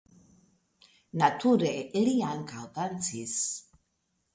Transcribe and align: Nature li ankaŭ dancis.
Nature 1.25 1.71
li 2.09 2.17
ankaŭ 2.33 2.67
dancis. 2.81 3.41